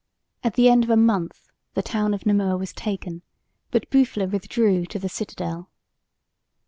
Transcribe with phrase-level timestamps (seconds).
[0.43, 3.21] At the end of a month the town of Namur was taken,
[3.69, 5.69] but Boufflers withdrew to the citadel.